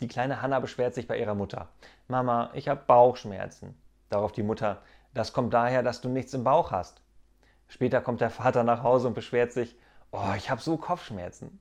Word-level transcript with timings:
Die 0.00 0.08
kleine 0.08 0.42
Hanna 0.42 0.60
beschwert 0.60 0.94
sich 0.94 1.08
bei 1.08 1.18
ihrer 1.18 1.34
Mutter. 1.34 1.68
Mama, 2.08 2.50
ich 2.54 2.68
habe 2.68 2.82
Bauchschmerzen. 2.86 3.74
Darauf 4.10 4.32
die 4.32 4.42
Mutter. 4.42 4.82
Das 5.14 5.32
kommt 5.32 5.54
daher, 5.54 5.82
dass 5.82 6.00
du 6.00 6.08
nichts 6.08 6.34
im 6.34 6.44
Bauch 6.44 6.70
hast. 6.70 7.00
Später 7.68 8.00
kommt 8.00 8.20
der 8.20 8.30
Vater 8.30 8.62
nach 8.62 8.82
Hause 8.82 9.08
und 9.08 9.14
beschwert 9.14 9.52
sich. 9.52 9.76
Oh, 10.12 10.34
ich 10.36 10.50
habe 10.50 10.60
so 10.60 10.76
Kopfschmerzen. 10.76 11.58